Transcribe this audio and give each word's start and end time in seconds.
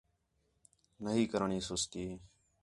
نہی 1.03 1.23
کرݨی 1.31 1.59
سُستی 1.67 2.05